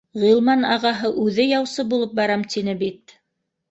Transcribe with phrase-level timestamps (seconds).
[0.21, 3.21] Ғилман ағаһы үҙе яусы булып барам тине бит